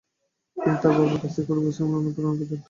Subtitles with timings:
[0.57, 2.59] তিনি তার বাবার কাছ থেকে কঠোর পরিশ্রম করার অনুপ্রেরণা পেতেন।